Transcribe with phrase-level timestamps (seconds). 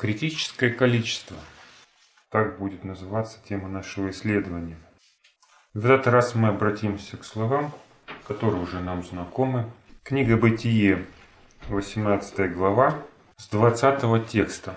[0.00, 1.36] Критическое количество.
[2.30, 4.78] Так будет называться тема нашего исследования.
[5.74, 7.70] В этот раз мы обратимся к словам,
[8.26, 9.70] которые уже нам знакомы.
[10.02, 11.04] Книга «Бытие»,
[11.68, 13.02] 18 глава,
[13.36, 14.74] с 20 текста.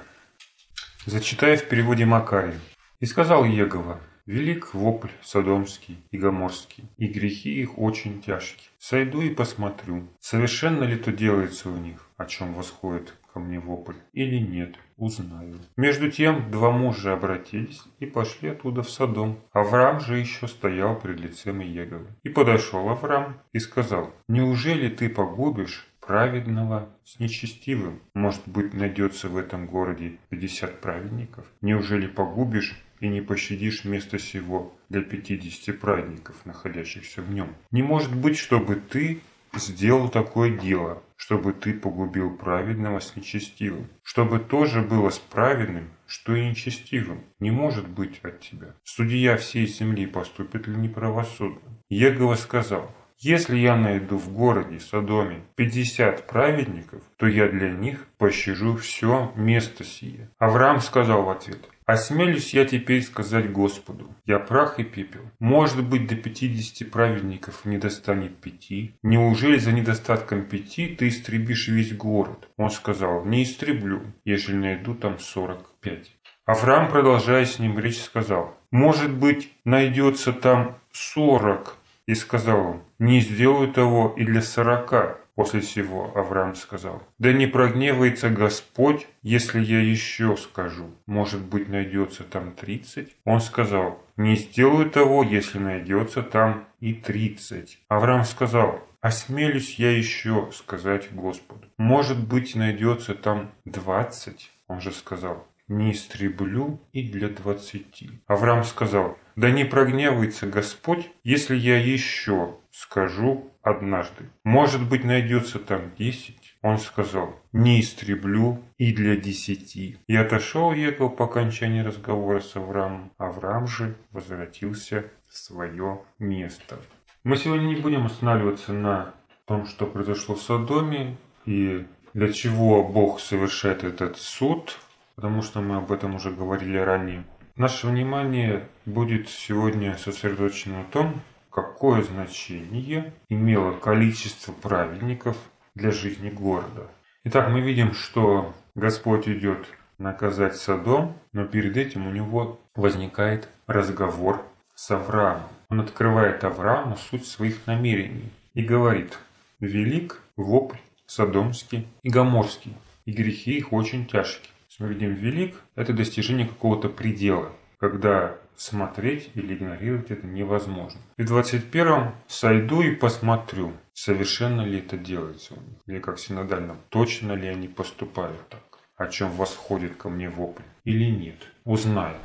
[1.05, 2.59] Зачитаю в переводе Макария.
[2.99, 8.69] «И сказал Егова, Велик вопль Содомский и Гоморский, и грехи их очень тяжкие.
[8.77, 13.95] Сойду и посмотрю, совершенно ли то делается у них, о чем восходит ко мне вопль,
[14.13, 15.55] или нет, узнаю.
[15.77, 19.39] Между тем два мужа обратились и пошли оттуда в Содом.
[19.51, 22.07] Авраам же еще стоял пред лицем Иеговы.
[22.23, 28.01] И подошел Авраам и сказал, «Неужели ты погубишь праведного с нечестивым?
[28.13, 31.45] Может быть, найдется в этом городе пятьдесят праведников?
[31.61, 37.49] Неужели погубишь и не пощадишь место сего для пятидесяти праведников, находящихся в нем.
[37.71, 39.19] Не может быть, чтобы ты
[39.55, 46.35] сделал такое дело, чтобы ты погубил праведного с нечестивым, чтобы тоже было с праведным, что
[46.35, 47.23] и нечестивым.
[47.39, 48.75] Не может быть от тебя.
[48.83, 51.61] Судья всей земли поступит ли неправосудно?
[51.87, 58.75] Егова сказал, если я найду в городе Содоме пятьдесят праведников, то я для них пощажу
[58.75, 60.29] все место сие.
[60.39, 65.21] Авраам сказал в ответ, Осмелюсь я теперь сказать Господу, я прах и пепел.
[65.39, 68.95] Может быть, до пятидесяти праведников не достанет пяти?
[69.03, 72.47] Неужели за недостатком пяти ты истребишь весь город?
[72.57, 76.15] Он сказал, не истреблю, ежели найду там сорок пять.
[76.45, 81.77] Авраам, продолжая с ним речь, сказал, может быть, найдется там сорок.
[82.05, 85.17] И сказал он, не сделаю того и для сорока.
[85.35, 90.91] После всего Авраам сказал, «Да не прогневается Господь, если я еще скажу.
[91.07, 97.79] Может быть, найдется там тридцать?» Он сказал, «Не сделаю того, если найдется там и тридцать».
[97.87, 101.67] Авраам сказал, «Осмелюсь я еще сказать Господу.
[101.77, 108.21] Может быть, найдется там двадцать?» Он же сказал, «Не истреблю и для двадцати».
[108.27, 114.29] Авраам сказал, «Да не прогневается Господь, если я еще скажу однажды.
[114.43, 116.55] Может быть, найдется там десять.
[116.61, 119.97] Он сказал, не истреблю и для десяти.
[120.07, 123.11] И отошел Яков по окончании разговора с Авраамом.
[123.17, 126.79] Авраам же возвратился в свое место.
[127.23, 129.13] Мы сегодня не будем останавливаться на
[129.45, 134.77] том, что произошло в Содоме и для чего Бог совершает этот суд,
[135.15, 137.23] потому что мы об этом уже говорили ранее.
[137.55, 145.37] Наше внимание будет сегодня сосредоточено на том, какое значение имело количество праведников
[145.75, 146.87] для жизни города.
[147.25, 154.43] Итак, мы видим, что Господь идет наказать Содом, но перед этим у него возникает разговор
[154.75, 155.47] с Авраамом.
[155.69, 159.19] Он открывает Аврааму суть своих намерений и говорит
[159.59, 162.75] «Велик вопль Содомский и Гоморский,
[163.05, 164.52] и грехи их очень тяжкие».
[164.79, 170.99] Мы видим «велик»– это достижение какого-то предела, когда смотреть или игнорировать это невозможно.
[171.17, 175.77] И в 21-м сойду и посмотрю, совершенно ли это делается у них.
[175.85, 181.05] Или как синодально, точно ли они поступают так, о чем восходит ко мне вопль, или
[181.05, 181.37] нет.
[181.65, 182.17] Узнаю.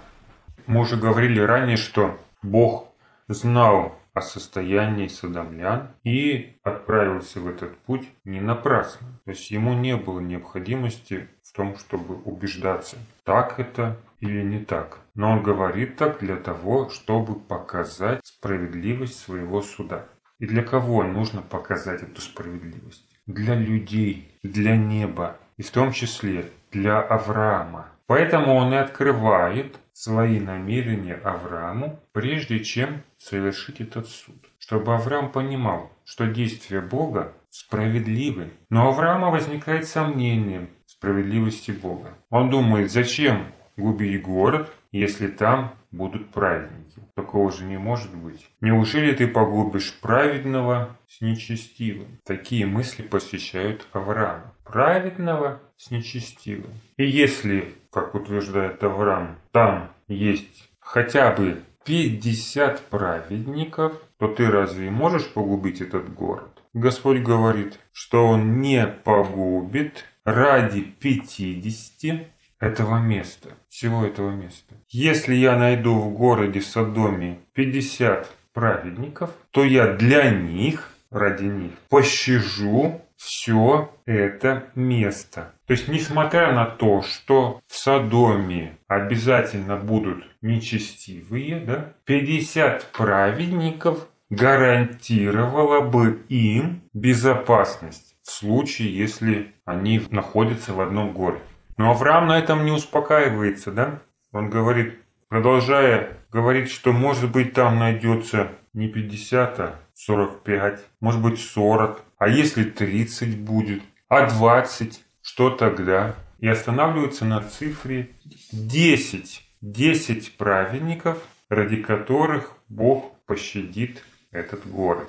[0.66, 2.88] Мы уже говорили ранее, что Бог
[3.28, 9.06] знал о состоянии садомлян и отправился в этот путь не напрасно.
[9.24, 14.98] То есть ему не было необходимости в том, чтобы убеждаться, так это или не так.
[15.14, 20.04] Но он говорит так для того, чтобы показать справедливость своего суда.
[20.38, 23.04] И для кого нужно показать эту справедливость?
[23.26, 27.88] Для людей, для неба, и в том числе для Авраама.
[28.06, 34.36] Поэтому он и открывает свои намерения Аврааму, прежде чем совершить этот суд.
[34.58, 38.50] Чтобы Авраам понимал, что действия Бога справедливы.
[38.70, 42.14] Но у Авраама возникает сомнение справедливости Бога.
[42.30, 47.00] Он думает, зачем губить город, если там будут праведники.
[47.14, 48.48] Такого же не может быть.
[48.60, 52.18] Неужели ты погубишь праведного с нечестивым?
[52.24, 54.54] Такие мысли посещают Авраама.
[54.64, 56.72] Праведного с нечестивым.
[56.96, 65.32] И если, как утверждает Авраам, там есть хотя бы 50 праведников, то ты разве можешь
[65.32, 66.62] погубить этот город?
[66.74, 72.26] Господь говорит, что Он не погубит ради 50
[72.60, 74.74] этого места, всего этого места.
[74.88, 83.00] Если я найду в городе Содоме 50 праведников, то я для них, ради них, пощажу
[83.16, 85.52] все это место.
[85.66, 95.80] То есть, несмотря на то, что в Содоме обязательно будут нечестивые, да, 50 праведников гарантировало
[95.80, 101.42] бы им безопасность в случае, если они находятся в одном городе.
[101.78, 104.02] Но Авраам на этом не успокаивается, да?
[104.32, 104.98] Он говорит,
[105.28, 112.28] продолжая говорить, что может быть там найдется не 50, а 45, может быть 40, а
[112.28, 116.14] если 30 будет, а 20, что тогда?
[116.38, 118.10] И останавливается на цифре
[118.52, 119.42] 10.
[119.62, 125.08] 10 праведников, ради которых Бог пощадит этот город.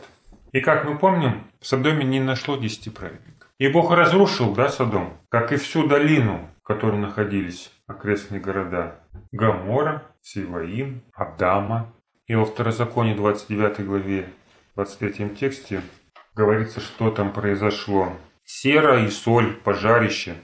[0.52, 3.50] И как мы помним, в Содоме не нашло 10 праведников.
[3.60, 8.96] И Бог разрушил, да, Содом, как и всю долину, в которой находились окрестные города.
[9.32, 11.94] Гамора, Сиваим, Адама.
[12.28, 14.30] И во Второзаконе 29 главе
[14.76, 15.82] 23 тексте
[16.36, 18.14] говорится, что там произошло.
[18.46, 20.36] Сера и соль, пожарище,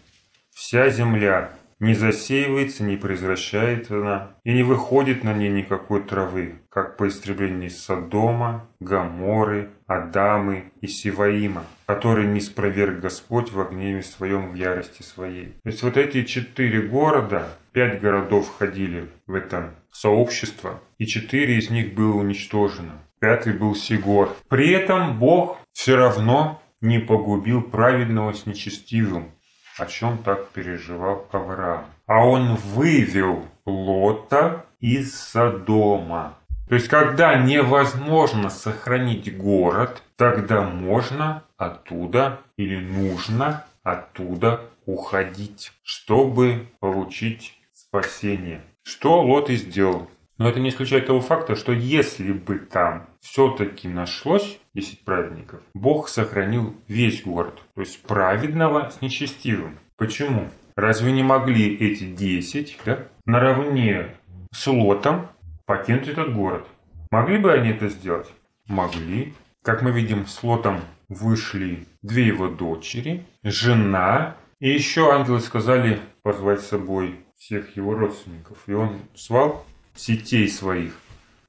[0.52, 6.98] вся земля не засеивается, не произвращает она, и не выходит на ней никакой травы, как
[6.98, 14.56] по истреблению Содома, Гаморы, Адамы и Сиваима, которые не спроверг Господь во гневе своем в
[14.56, 15.54] ярости своей.
[15.64, 21.70] То есть вот эти четыре города, пять городов входили в это сообщество, и четыре из
[21.70, 22.94] них было уничтожено.
[23.20, 24.36] Пятый был Сигор.
[24.50, 29.32] При этом Бог все равно не погубил праведного с нечестивым,
[29.78, 31.86] о чем так переживал Авраам.
[32.08, 36.38] А он вывел Лота из Содома.
[36.70, 47.54] То есть, когда невозможно сохранить город, тогда можно оттуда или нужно оттуда уходить, чтобы получить
[47.74, 48.62] спасение.
[48.84, 50.10] Что Лот и сделал.
[50.38, 56.10] Но это не исключает того факта, что если бы там все-таки нашлось 10 праведников, Бог
[56.10, 59.80] сохранил весь город, то есть праведного с нечестивым.
[59.98, 60.50] Почему?
[60.76, 64.16] Разве не могли эти 10 да, наравне
[64.52, 65.28] с Лотом
[65.66, 66.68] покинуть этот город?
[67.12, 68.28] Могли бы они это сделать?
[68.68, 69.34] Могли.
[69.64, 76.62] Как мы видим, с Лотом вышли две его дочери, жена, и еще ангелы сказали позвать
[76.62, 78.58] с собой всех его родственников.
[78.68, 79.66] И он звал
[79.96, 80.94] сетей своих,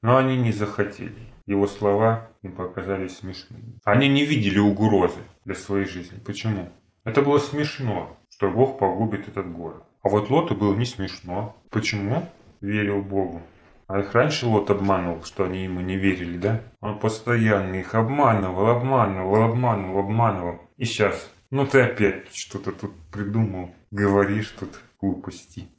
[0.01, 1.27] но они не захотели.
[1.45, 3.79] Его слова им показались смешными.
[3.85, 6.19] Они не видели угрозы для своей жизни.
[6.25, 6.69] Почему?
[7.05, 9.83] Это было смешно, что Бог погубит этот город.
[10.03, 11.55] А вот Лоту было не смешно.
[11.69, 12.27] Почему?
[12.59, 13.41] Верил Богу.
[13.87, 16.61] А их раньше Лот обманывал, что они ему не верили, да?
[16.81, 20.61] Он постоянно их обманывал, обманывал, обманывал, обманывал.
[20.75, 25.69] И сейчас, ну ты опять что-то тут придумал, говоришь тут глупости.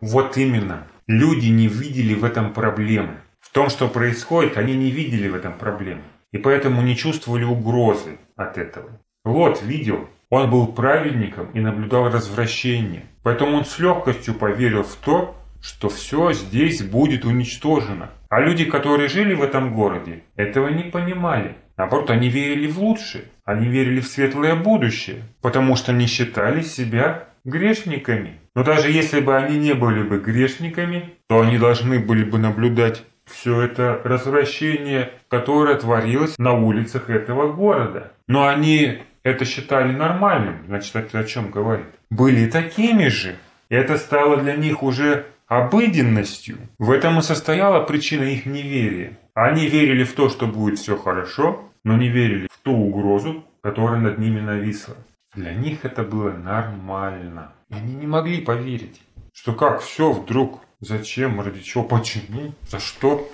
[0.00, 0.88] Вот именно.
[1.06, 3.20] Люди не видели в этом проблемы.
[3.40, 6.02] В том, что происходит, они не видели в этом проблемы.
[6.32, 9.00] И поэтому не чувствовали угрозы от этого.
[9.24, 13.04] Лот видел, он был праведником и наблюдал развращение.
[13.22, 18.10] Поэтому он с легкостью поверил в то, что все здесь будет уничтожено.
[18.28, 21.56] А люди, которые жили в этом городе, этого не понимали.
[21.76, 23.24] Наоборот, они верили в лучшее.
[23.44, 28.40] Они верили в светлое будущее, потому что не считали себя грешниками.
[28.54, 33.04] Но даже если бы они не были бы грешниками, то они должны были бы наблюдать
[33.24, 38.12] все это развращение, которое творилось на улицах этого города.
[38.28, 41.86] Но они это считали нормальным, значит, это о чем говорит.
[42.10, 43.36] Были такими же.
[43.68, 46.58] И это стало для них уже обыденностью.
[46.78, 49.18] В этом и состояла причина их неверия.
[49.34, 54.00] Они верили в то, что будет все хорошо, но не верили в ту угрозу, которая
[54.00, 54.96] над ними нависла.
[55.34, 57.52] Для них это было нормально.
[57.70, 59.00] И они не могли поверить,
[59.32, 63.30] что как все вдруг, зачем, ради чего, почему, за что,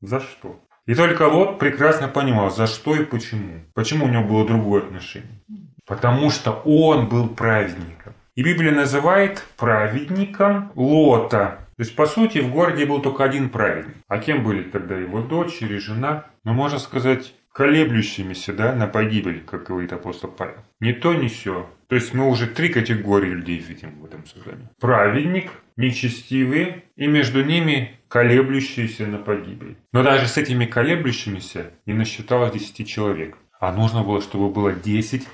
[0.00, 0.60] за что.
[0.86, 3.60] И только Лот прекрасно понимал, за что и почему.
[3.74, 5.42] Почему у него было другое отношение.
[5.86, 8.14] Потому что он был праведником.
[8.34, 11.66] И Библия называет праведником Лота.
[11.76, 13.96] То есть, по сути, в городе был только один праведник.
[14.06, 16.26] А кем были тогда его дочери, жена?
[16.44, 20.58] Ну, можно сказать, колеблющимися да, на погибель, как говорит апостол Павел.
[20.80, 21.68] Не то, не все.
[21.88, 24.68] То есть мы уже три категории людей видим в этом служении.
[24.80, 29.76] Праведник, нечестивые и между ними колеблющиеся на погибель.
[29.92, 33.36] Но даже с этими колеблющимися не насчиталось 10 человек.
[33.58, 35.26] А нужно было, чтобы было 10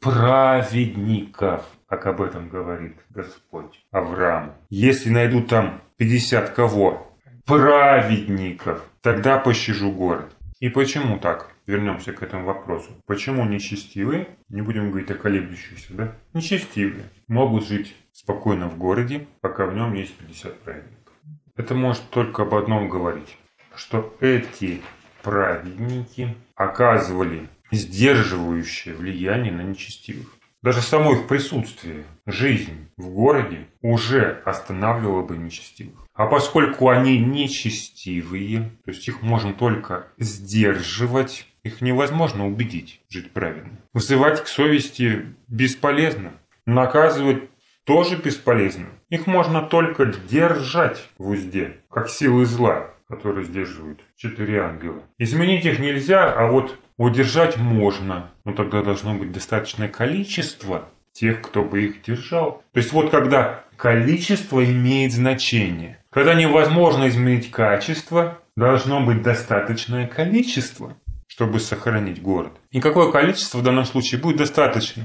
[0.00, 4.54] праведников, как об этом говорит Господь Авраам.
[4.70, 7.12] Если найду там 50 кого?
[7.44, 8.82] Праведников.
[9.02, 10.34] Тогда пощажу город.
[10.58, 11.55] И почему так?
[11.66, 12.90] Вернемся к этому вопросу.
[13.06, 16.14] Почему нечестивые, не будем говорить о колеблющихся, да?
[16.32, 21.12] Нечестивые могут жить спокойно в городе, пока в нем есть 50 праведников.
[21.56, 23.36] Это может только об одном говорить,
[23.74, 24.80] что эти
[25.22, 30.36] праведники оказывали сдерживающее влияние на нечестивых.
[30.62, 36.06] Даже само их присутствие, жизнь в городе уже останавливало бы нечестивых.
[36.14, 43.72] А поскольку они нечестивые, то есть их можно только сдерживать, Их невозможно убедить жить правильно.
[43.92, 46.34] Вызывать к совести бесполезно.
[46.64, 47.42] Наказывать
[47.82, 48.86] тоже бесполезно.
[49.10, 55.02] Их можно только держать в узде, как силы зла, которые сдерживают четыре ангела.
[55.18, 58.30] Изменить их нельзя, а вот удержать можно.
[58.44, 62.62] Но тогда должно быть достаточное количество тех, кто бы их держал.
[62.74, 70.96] То есть вот когда количество имеет значение, когда невозможно изменить качество, должно быть достаточное количество,
[71.36, 72.52] чтобы сохранить город.
[72.70, 75.02] И какое количество в данном случае будет достаточно?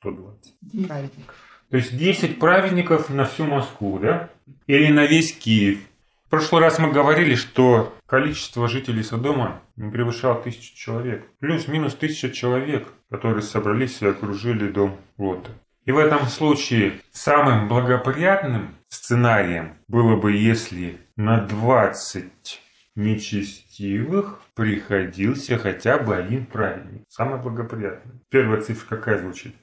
[0.00, 0.86] 120.
[0.86, 1.34] Праведников.
[1.70, 4.28] То есть 10 праведников на всю Москву, да?
[4.66, 5.78] Или на весь Киев.
[6.26, 11.26] В прошлый раз мы говорили, что количество жителей Содома не превышало тысячу человек.
[11.38, 15.50] Плюс-минус тысяча человек, которые собрались и окружили дом Лота.
[15.86, 22.60] И в этом случае самым благоприятным сценарием было бы, если на 20
[22.96, 27.02] нечестивых приходился хотя бы один праведник.
[27.08, 28.16] Самое благоприятное.
[28.28, 29.54] Первая цифра какая звучит?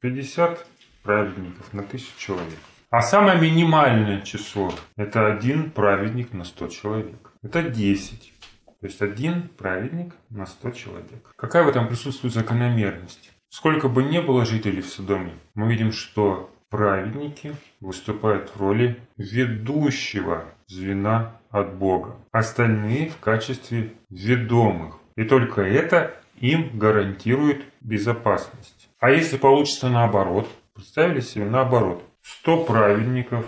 [0.00, 0.66] 50
[1.02, 2.58] праведников на тысячу человек.
[2.90, 7.32] А самое минимальное число– это один праведник на 100 человек.
[7.42, 8.32] Это 10.
[8.80, 11.32] То есть один праведник на 100 человек.
[11.36, 13.32] Какая в этом присутствует закономерность?
[13.48, 20.46] Сколько бы ни было жителей в Содоме, мы видим, что праведники выступают в роли ведущего
[20.66, 22.16] звена от Бога.
[22.32, 24.96] Остальные в качестве ведомых.
[25.16, 28.88] И только это им гарантирует безопасность.
[28.98, 33.46] А если получится наоборот, представили себе наоборот, 100 праведников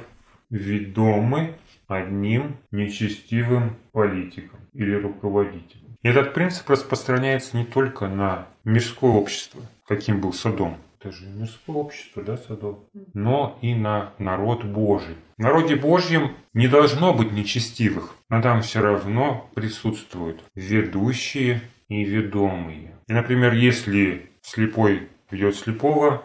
[0.51, 1.55] ведомы
[1.89, 5.97] одним нечестивым политиком или руководителем.
[6.03, 11.77] И этот принцип распространяется не только на мирское общество, каким был Содом, это же мирское
[11.77, 15.17] общество, да, Содом, но и на народ Божий.
[15.37, 22.95] В народе Божьем не должно быть нечестивых, но там все равно присутствуют ведущие и ведомые.
[23.07, 26.23] И, например, если слепой ведет слепого,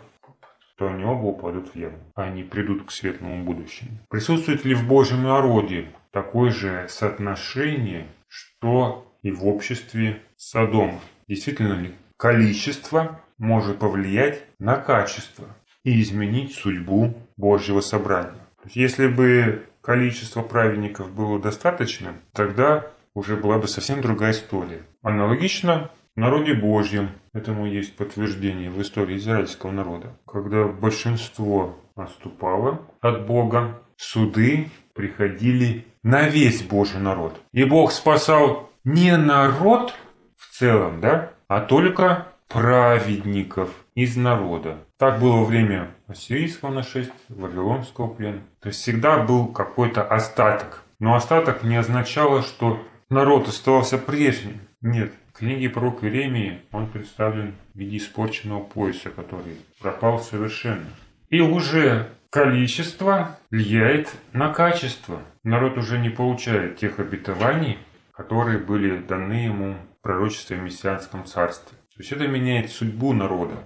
[0.78, 4.00] то они оба упадут в яму, они придут к светлому будущему.
[4.10, 11.02] Присутствует ли в Божьем народе такое же соотношение, что и в обществе Содома?
[11.28, 15.46] Действительно ли количество может повлиять на качество
[15.86, 18.46] и изменить судьбу Божьего собрания.
[18.66, 24.82] Если бы количество праведников было достаточным, тогда уже была бы совсем другая история.
[25.02, 30.18] Аналогично народе Божьем этому есть подтверждение в истории израильского народа.
[30.28, 37.40] Когда большинство отступало от Бога, суды приходили на весь Божий народ.
[37.54, 39.94] И Бог спасал не народ
[40.36, 44.78] в целом, да, а только праведников из народа.
[44.98, 48.42] Так было во время ассирийского нашествия, вавилонского плена.
[48.62, 50.84] То есть всегда был какой-то остаток.
[51.00, 54.62] Но остаток не означало, что народ оставался прежним.
[54.82, 55.12] Нет.
[55.34, 60.86] В книге пророка Иеремии он представлен в виде испорченного пояса, который пропал совершенно.
[61.30, 65.22] И уже количество влияет на качество.
[65.44, 67.80] Народ уже не получает тех обетований,
[68.12, 71.78] которые были даны ему пророчестве в Мессианском царстве.
[71.96, 73.64] То есть это меняет судьбу народа.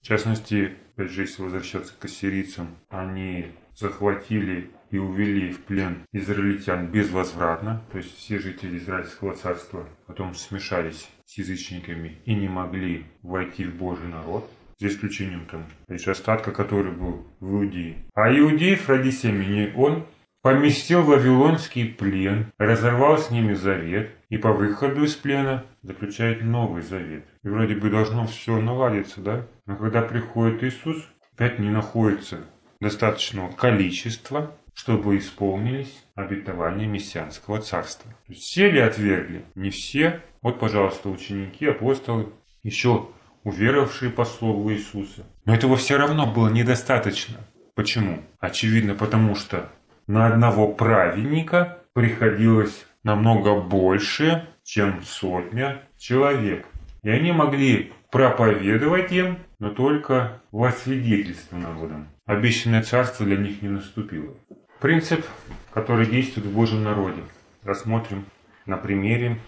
[0.00, 6.86] В частности, опять же, если возвращаться к ассирийцам, они захватили и увели в плен израильтян
[6.86, 13.64] безвозвратно, то есть все жители Израильского царства потом смешались с язычниками и не могли войти
[13.64, 17.96] в Божий народ, за исключением там, опять остатка, который был в Иудее.
[18.14, 20.06] А иудеев ради семени он
[20.46, 27.24] поместил Вавилонский плен, разорвал с ними завет и по выходу из плена заключает новый завет.
[27.42, 29.44] И вроде бы должно все наладиться, да?
[29.66, 32.42] Но когда приходит Иисус, опять не находится
[32.80, 38.12] достаточного количества, чтобы исполнились обетования мессианского царства.
[38.28, 39.44] То есть все ли отвергли?
[39.56, 40.20] Не все.
[40.42, 42.28] Вот, пожалуйста, ученики, апостолы,
[42.62, 43.08] еще
[43.42, 45.24] уверовавшие по слову Иисуса.
[45.44, 47.38] Но этого все равно было недостаточно.
[47.74, 48.22] Почему?
[48.38, 49.68] Очевидно, потому что
[50.06, 56.66] на одного праведника приходилось намного больше, чем сотня человек.
[57.02, 62.08] И они могли проповедовать им, но только во свидетельство народам.
[62.24, 64.34] Обещанное царство для них не наступило.
[64.80, 65.24] Принцип,
[65.72, 67.22] который действует в Божьем народе,
[67.62, 68.24] рассмотрим
[68.66, 69.38] на примере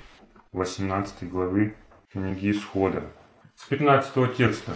[0.52, 1.74] 18 главы
[2.12, 3.04] книги Исхода.
[3.56, 4.72] С 15 текста.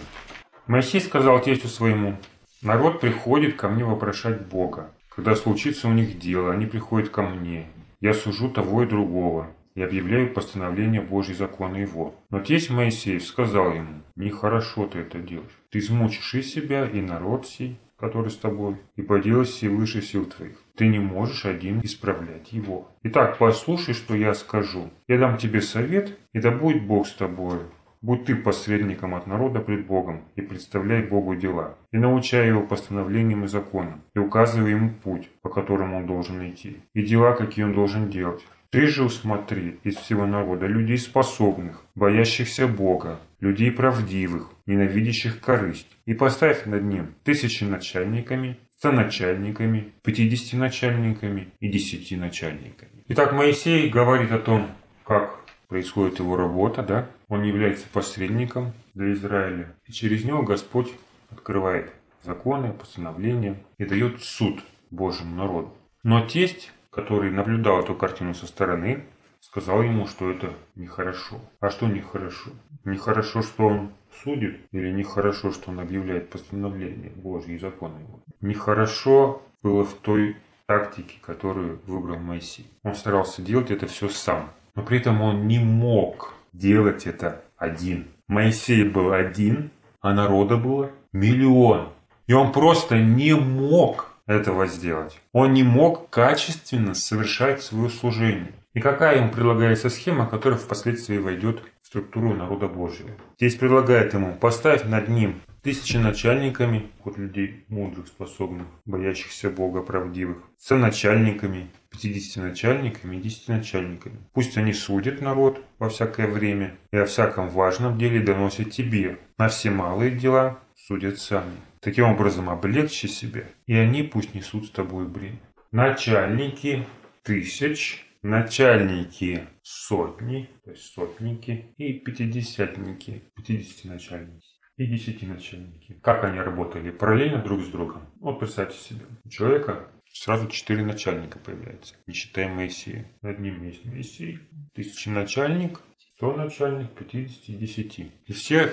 [0.67, 2.17] Моисей сказал тестю своему,
[2.61, 4.91] народ приходит ко мне вопрошать Бога.
[5.15, 7.67] Когда случится у них дело, они приходят ко мне.
[8.01, 12.15] Я сужу того и другого и объявляю постановление Божьей закона его.
[12.29, 15.57] Но тесть Моисеев сказал ему, нехорошо ты это делаешь.
[15.71, 20.25] Ты измучишь и себя, и народ сей, который с тобой, и поделаешь сей выше сил
[20.25, 20.57] твоих.
[20.75, 22.89] ты не можешь один исправлять его.
[23.03, 24.89] Итак, послушай, что я скажу.
[25.07, 27.71] Я дам тебе совет, и да будет Бог с тобою.
[28.03, 33.45] Будь ты посредником от народа пред Богом, и представляй Богу дела, и научай его постановлениям
[33.45, 37.73] и законам, и указывай ему путь, по которому он должен идти, и дела, какие он
[37.73, 38.45] должен делать.
[38.71, 46.13] Ты же усмотри из всего народа людей способных, боящихся Бога, людей правдивых, ненавидящих корысть, и
[46.13, 53.05] поставь над ним тысячи начальниками, соначальниками, пятидесяти начальниками и десяти начальниками.
[53.07, 54.67] Итак, Моисей говорит о том,
[55.05, 57.07] как происходит его работа, да?
[57.33, 59.75] Он является посредником для Израиля.
[59.87, 60.91] И через него Господь
[61.31, 65.73] открывает законы, постановления и дает суд Божьему народу.
[66.03, 69.05] Но тесть, который наблюдал эту картину со стороны,
[69.39, 71.41] сказал ему, что это нехорошо.
[71.59, 72.51] А что нехорошо?
[72.85, 78.21] Нехорошо, что он судит, или нехорошо, что он объявляет постановление Божьи и законы его?
[78.41, 80.37] Нехорошо было в той
[80.67, 82.67] тактике, которую выбрал Моисей.
[82.83, 84.51] Он старался делать это все сам.
[84.75, 88.07] Но при этом он не мог делать это один.
[88.27, 91.89] Моисей был один, а народа было миллион.
[92.27, 95.19] И он просто не мог этого сделать.
[95.33, 98.53] Он не мог качественно совершать свое служение.
[98.73, 103.11] И какая ему предлагается схема, которая впоследствии войдет в структуру народа Божьего.
[103.37, 110.37] Здесь предлагает ему поставь над ним тысячи начальниками, от людей мудрых, способных, боящихся Бога, правдивых,
[110.57, 114.17] с начальниками, 50 начальниками и 10 начальниками.
[114.33, 119.19] Пусть они судят народ во всякое время и о всяком важном деле доносят тебе.
[119.37, 121.55] На все малые дела судят сами.
[121.79, 125.39] Таким образом, облегчи себя, и они пусть несут с тобой бремя.
[125.71, 126.85] Начальники
[127.23, 134.45] тысяч, начальники сотни, то есть сотники, и пятидесятники, пятидесятиначальники
[134.77, 135.99] и десятиначальники.
[136.01, 138.03] Как они работали параллельно друг с другом?
[138.19, 143.05] Вот представьте себе, у человека сразу четыре начальника появляется, не считая Моисея.
[143.21, 144.39] Над ним есть Моисей,
[144.73, 145.81] тысяченачальник,
[146.15, 147.99] сто начальник, 50 и 10.
[148.27, 148.71] И все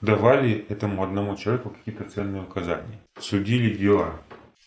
[0.00, 3.00] давали этому одному человеку какие-то ценные указания.
[3.18, 4.20] Судили дела.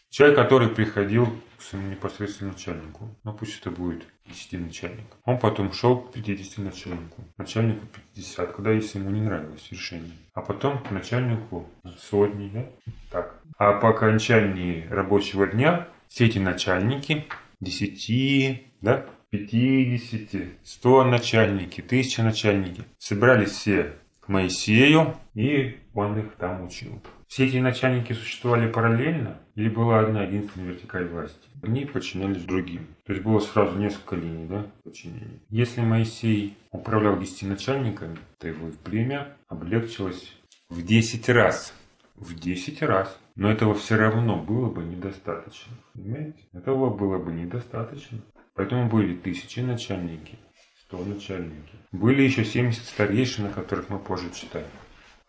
[0.10, 5.06] Человек, который приходил к своему непосредственному начальнику, ну пусть это будет 10 начальник.
[5.24, 10.12] Он потом шел к 50 начальнику, начальнику 50, когда если ему не нравилось решение.
[10.34, 12.66] А потом к начальнику сотни, да?
[13.10, 13.42] Так.
[13.58, 17.26] А по окончании рабочего дня все эти начальники,
[17.62, 26.66] 10, да, 50, 100 начальники, 1000 начальники, собрались все к Моисею, и он их там
[26.66, 27.02] учил.
[27.28, 31.48] Все эти начальники существовали параллельно или была одна единственная вертикаль власти?
[31.64, 32.88] Они подчинялись другим.
[33.06, 35.40] То есть было сразу несколько линий да, подчинения.
[35.50, 40.34] Если Моисей управлял десяти начальниками, то его племя облегчилось
[40.68, 41.74] в 10 раз.
[42.18, 43.18] В 10 раз.
[43.42, 45.74] Но этого все равно было бы недостаточно.
[45.96, 46.38] Понимаете?
[46.54, 48.20] Этого было бы недостаточно.
[48.54, 50.38] Поэтому были тысячи начальники,
[50.80, 51.74] сто начальники.
[51.92, 54.68] Были еще 70 старейшин, о которых мы позже читаем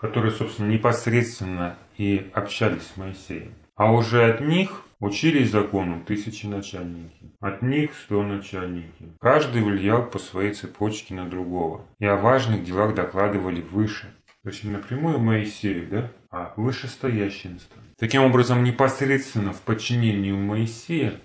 [0.02, 3.54] которые, собственно, непосредственно и общались с Моисеем.
[3.76, 9.12] А уже от них учились закону тысячи начальники, от них сто начальники.
[9.20, 14.12] Каждый влиял по своей цепочке на другого, и о важных делах докладывали выше.
[14.42, 17.60] То есть напрямую Моисею, да, а вышестоящим.
[18.02, 21.20] Таким образом, непосредственно в подчинении у Моисея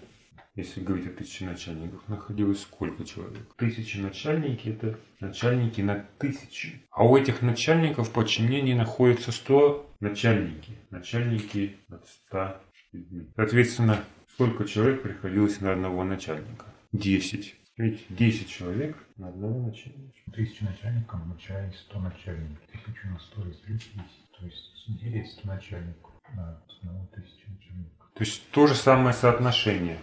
[0.53, 3.51] если говорить о тысяче начальниках, находилось сколько человек?
[3.55, 6.83] Тысячи начальники– это начальники на тысячи.
[6.91, 10.77] А у этих начальников в подчинении находятся 100 начальники.
[10.91, 12.61] Начальники над 100
[12.91, 13.31] людьми.
[13.35, 16.65] Соответственно, сколько человек приходилось на одного начальника?
[16.91, 17.55] 10.
[17.77, 20.13] Ведь 10 человек на одного начальника.
[20.31, 22.59] Тысяча начальников обучает 100 начальников.
[22.71, 24.05] Тысячу на 100 разделить 10.
[24.39, 28.11] То есть 9 100 начальников на одного тысячи начальников.
[28.13, 29.97] То есть то же самое соотношение.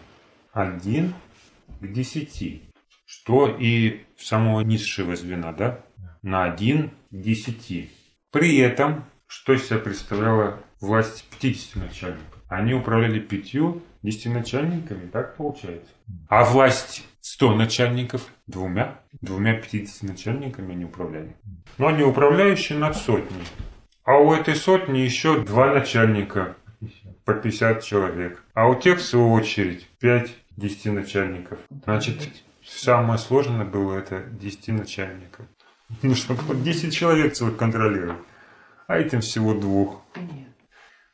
[0.52, 1.14] 1
[1.80, 2.62] к 10,
[3.06, 5.80] что и самого низшего звена, да?
[6.22, 7.90] На 1 к 10.
[8.30, 12.42] При этом, что из себя представляла власть 50 начальников?
[12.48, 15.90] Они управляли пятью десятиначальниками, так получается.
[16.28, 21.36] А власть 100 начальников двумя, двумя 50 начальниками они управляли.
[21.78, 23.42] Но они управляющие над сотней.
[24.04, 26.56] А у этой сотни еще два начальника
[27.24, 28.44] по 50 человек.
[28.52, 31.58] А у тех, в свою очередь, 5 10 начальников.
[31.84, 32.28] Значит,
[32.62, 35.46] самое сложное было это 10 начальников.
[36.02, 38.20] Нужно было 10 человек целых контролировать.
[38.86, 40.02] А этим всего двух.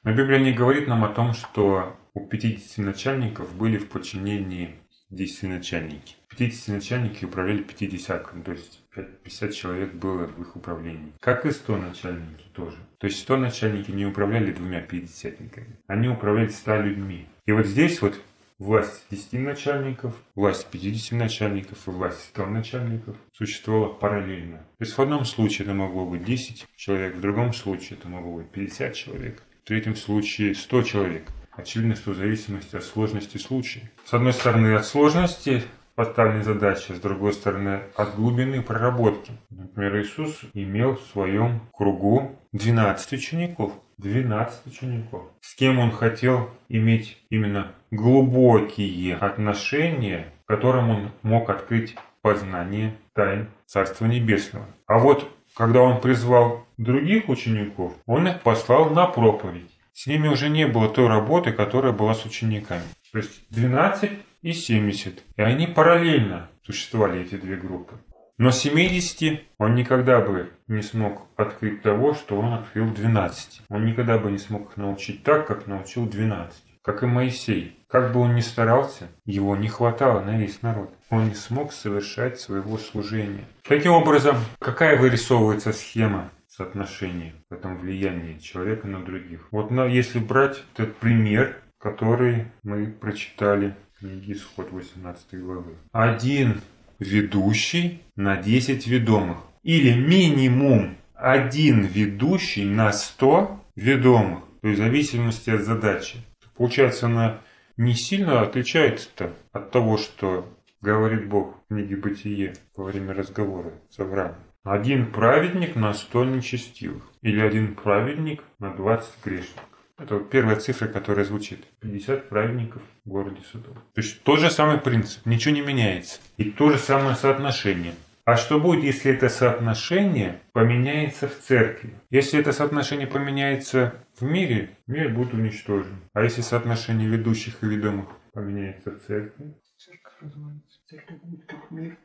[0.02, 4.74] Но Библия не говорит нам о том, что у 50 начальников были в подчинении
[5.10, 6.16] 10 начальники.
[6.30, 8.80] 50 начальники управляли 50, то есть
[9.24, 11.12] 50 человек было в их управлении.
[11.20, 12.76] Как и 100 начальники тоже.
[12.98, 15.78] То есть 100 начальники не управляли двумя пятидесятниками.
[15.86, 17.26] Они управляли 100 людьми.
[17.46, 18.20] И вот здесь вот
[18.58, 24.58] власть 10 начальников, власть 50 начальников и власть 100 начальников существовала параллельно.
[24.78, 28.36] То есть в одном случае это могло быть 10 человек, в другом случае это могло
[28.36, 31.24] быть 50 человек, в третьем случае 100 человек.
[31.52, 33.90] Очевидно, что в зависимости от сложности случая.
[34.04, 35.62] С одной стороны, от сложности
[36.00, 39.32] поставленной задачи, с другой стороны, от глубины проработки.
[39.50, 43.74] Например, Иисус имел в своем кругу 12 учеников.
[43.98, 45.24] 12 учеников.
[45.42, 54.06] С кем он хотел иметь именно глубокие отношения, которым он мог открыть познание тайн Царства
[54.06, 54.64] Небесного.
[54.86, 59.70] А вот когда он призвал других учеников, он их послал на проповедь.
[59.92, 62.84] С ними уже не было той работы, которая была с учениками.
[63.12, 65.22] То есть 12 и 70.
[65.36, 67.94] И они параллельно существовали, эти две группы.
[68.38, 73.62] Но 70 он никогда бы не смог открыть того, что он открыл 12.
[73.68, 76.62] Он никогда бы не смог их научить так, как научил 12.
[76.82, 77.78] Как и Моисей.
[77.86, 80.90] Как бы он ни старался, его не хватало на весь народ.
[81.10, 83.44] Он не смог совершать своего служения.
[83.62, 89.48] Таким образом, какая вырисовывается схема соотношения в этом влиянии человека на других?
[89.50, 95.76] Вот но если брать этот пример, который мы прочитали книги Исход 18 главы.
[95.92, 96.60] Один
[96.98, 99.38] ведущий на 10 ведомых.
[99.62, 104.40] Или минимум один ведущий на 100 ведомых.
[104.62, 106.18] То есть в зависимости от задачи.
[106.56, 107.40] Получается, она
[107.76, 110.48] не сильно отличается-то от того, что
[110.80, 114.36] говорит Бог в книге Бытие во время разговора с Авраамом.
[114.64, 117.02] Один праведник на 100 нечестивых.
[117.22, 119.69] Или один праведник на 20 грешников.
[120.00, 121.66] Это первая цифра, которая звучит.
[121.80, 123.74] 50 праведников в городе Судом.
[123.74, 126.20] То есть тот же самый принцип, ничего не меняется.
[126.38, 127.92] И то же самое соотношение.
[128.24, 131.94] А что будет, если это соотношение поменяется в церкви?
[132.10, 136.00] Если это соотношение поменяется в мире, мир будет уничтожен.
[136.14, 139.54] А если соотношение ведущих и ведомых поменяется в церкви?
[139.76, 140.78] Церковь развалится.
[140.88, 141.98] Церковь будет как мир.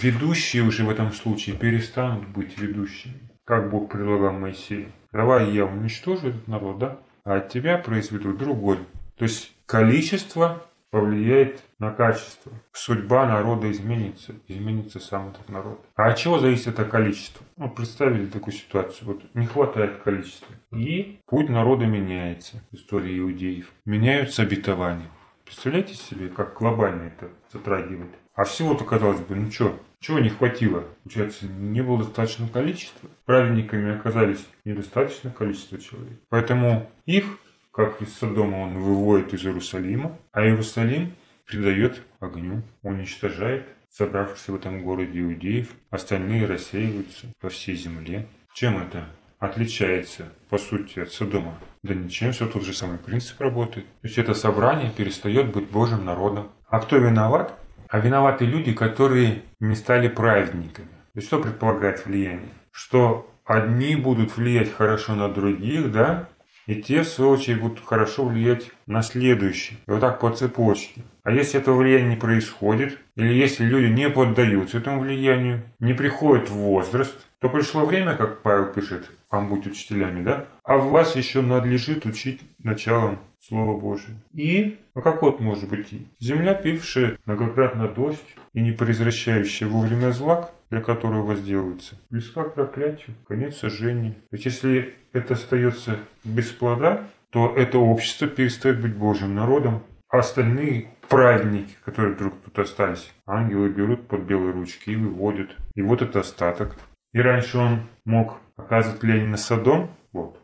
[0.00, 3.30] Ведущие уже в этом случае перестанут быть ведущими.
[3.44, 4.92] Как Бог предлагал Моисею.
[5.10, 7.00] Давай я уничтожу этот народ, да?
[7.24, 8.78] А от тебя произведу другой.
[9.16, 12.52] То есть количество повлияет на качество.
[12.72, 15.80] Судьба народа изменится, изменится сам этот народ.
[15.96, 17.44] А от чего зависит это количество?
[17.56, 19.08] Ну, представили такую ситуацию.
[19.08, 20.54] Вот не хватает количества.
[20.70, 22.62] И путь народа меняется.
[22.72, 23.72] История иудеев.
[23.86, 25.08] Меняются обетования.
[25.44, 28.10] Представляете себе, как глобально это затрагивает?
[28.34, 30.84] А всего-то, казалось бы, ну что, чего не хватило?
[31.04, 33.08] Получается, не было достаточного количества.
[33.24, 36.18] Праведниками оказались недостаточное количество человек.
[36.28, 37.24] Поэтому их,
[37.72, 41.14] как из Содома, он выводит из Иерусалима, а Иерусалим
[41.46, 45.68] придает огню, уничтожает собравшихся в этом городе иудеев.
[45.90, 48.26] Остальные рассеиваются по всей земле.
[48.54, 49.06] Чем это
[49.38, 51.58] отличается, по сути, от Содома?
[51.82, 53.86] Да ничем, все тот же самый принцип работает.
[54.00, 56.50] То есть это собрание перестает быть Божьим народом.
[56.68, 57.58] А кто виноват?
[57.92, 60.88] А виноваты люди, которые не стали праведниками.
[61.14, 62.54] Есть что предполагает влияние?
[62.70, 66.26] Что одни будут влиять хорошо на других, да,
[66.66, 69.76] и те, в свою очередь, будут хорошо влиять на следующих.
[69.86, 71.02] И вот так по цепочке.
[71.24, 76.48] А если это влияние не происходит, или если люди не поддаются этому влиянию, не приходят
[76.48, 80.46] в возраст, то пришло время, как Павел пишет, вам быть учителями, да?
[80.64, 84.16] А вас еще надлежит учить началом Слова Божие.
[84.32, 85.88] И, ну как вот может быть,
[86.20, 88.20] земля, пившая многократно дождь
[88.52, 94.14] и не произвращающая вовремя злак, для которого возделывается, близка к проклятию, конец сожжения.
[94.30, 100.90] Ведь если это остается без плода, то это общество перестает быть Божьим народом, а остальные
[101.12, 105.50] праведники, которые вдруг тут остались, ангелы берут под белые ручки и выводят.
[105.74, 106.74] И вот это остаток.
[107.12, 109.90] И раньше он мог оказывать влияние на Содом, вот.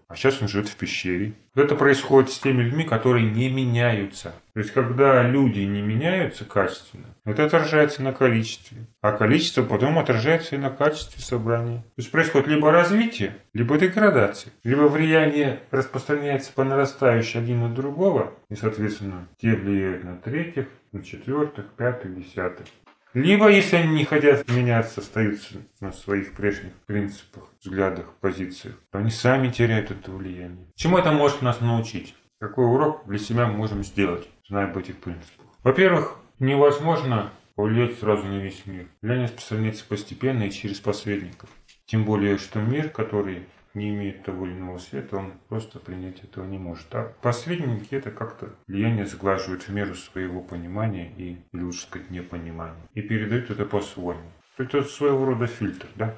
[0.09, 1.35] А сейчас он живет в пещере.
[1.55, 4.33] Это происходит с теми людьми, которые не меняются.
[4.55, 8.87] То есть, когда люди не меняются качественно, это отражается на количестве.
[9.03, 11.79] А количество потом отражается и на качестве собрания.
[11.79, 14.51] То есть, происходит либо развитие, либо деградация.
[14.65, 21.05] Либо влияние распространяется по нарастающей один на другого, и, соответственно, те влияют на третьих, на
[21.05, 22.67] четвертых, пятых, десятых.
[23.15, 29.11] Либо, если они не хотят меняться, остаются на своих прежних принципах, взглядах, позициях, то они
[29.11, 30.67] сами теряют это влияние.
[30.75, 32.15] Чему это может нас научить?
[32.39, 35.47] Какой урок для себя мы можем сделать, зная об этих принципах?
[35.65, 38.87] Во-первых, невозможно повлиять сразу на весь мир.
[39.03, 41.49] Влияние распространяется постепенно и через посредников.
[41.87, 46.45] Тем более, что мир, который не имеет того или иного света, он просто принять этого
[46.45, 46.87] не может.
[46.95, 52.89] А посредники это как-то влияние сглаживают в меру своего понимания и, лучше сказать, непонимания.
[52.95, 54.31] И передают это по-своему.
[54.57, 56.15] Это своего рода фильтр, да?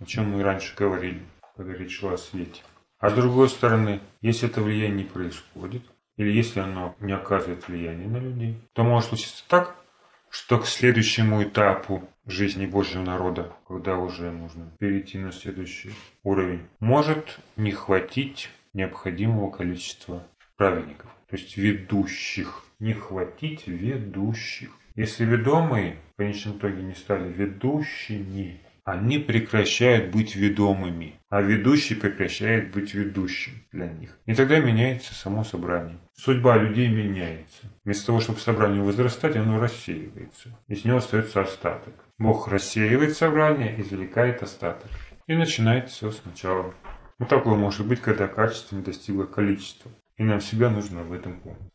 [0.00, 1.22] О чем мы раньше говорили,
[1.56, 2.62] когда речь шла о свете.
[2.98, 5.82] А с другой стороны, если это влияние не происходит,
[6.16, 9.76] или если оно не оказывает влияния на людей, то может случиться так,
[10.30, 17.38] что к следующему этапу жизни Божьего народа, когда уже нужно перейти на следующий уровень, может
[17.56, 22.64] не хватить необходимого количества праведников, то есть ведущих.
[22.78, 24.70] Не хватить ведущих.
[24.94, 28.60] Если ведомые в конечном итоге не стали ведущими,
[28.90, 34.18] они прекращают быть ведомыми, а ведущий прекращает быть ведущим для них.
[34.24, 35.98] И тогда меняется само собрание.
[36.14, 37.70] Судьба людей меняется.
[37.84, 40.58] Вместо того, чтобы собрание возрастать, оно рассеивается.
[40.68, 41.92] Из него остается остаток.
[42.16, 44.90] Бог рассеивает собрание, извлекает остаток.
[45.26, 46.72] И начинает все сначала.
[47.18, 49.90] Вот такое может быть, когда качество не достигло количества.
[50.16, 51.72] И нам себя нужно в этом помнить.